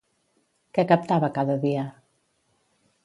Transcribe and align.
Què 0.77 0.85
captava 0.91 1.31
cada 1.37 1.59
dia? 1.69 1.83